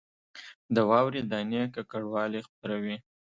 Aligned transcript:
د 0.73 0.77
واورې 0.89 1.21
دانې 1.31 1.63
ککړوالی 1.75 2.41
خپروي 2.47 2.97